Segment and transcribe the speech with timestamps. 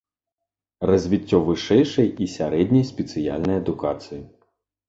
[0.91, 4.21] Развіццё вышэйшай і сярэдняй спецыяльнай адукацыі.